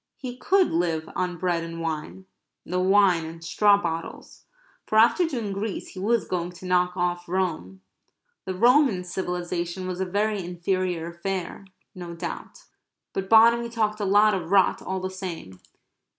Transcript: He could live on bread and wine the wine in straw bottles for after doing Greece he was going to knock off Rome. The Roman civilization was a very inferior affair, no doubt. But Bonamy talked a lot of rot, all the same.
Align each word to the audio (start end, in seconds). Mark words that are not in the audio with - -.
He 0.17 0.35
could 0.35 0.71
live 0.71 1.07
on 1.15 1.37
bread 1.37 1.63
and 1.63 1.79
wine 1.79 2.25
the 2.65 2.79
wine 2.79 3.23
in 3.23 3.39
straw 3.43 3.77
bottles 3.79 4.45
for 4.87 4.97
after 4.97 5.27
doing 5.27 5.53
Greece 5.53 5.89
he 5.89 5.99
was 5.99 6.27
going 6.27 6.53
to 6.53 6.65
knock 6.65 6.97
off 6.97 7.29
Rome. 7.29 7.81
The 8.45 8.55
Roman 8.55 9.03
civilization 9.03 9.85
was 9.87 10.01
a 10.01 10.05
very 10.05 10.43
inferior 10.43 11.05
affair, 11.11 11.67
no 11.93 12.15
doubt. 12.15 12.63
But 13.13 13.29
Bonamy 13.29 13.69
talked 13.69 13.99
a 13.99 14.05
lot 14.05 14.33
of 14.33 14.49
rot, 14.49 14.81
all 14.81 15.01
the 15.01 15.11
same. 15.11 15.59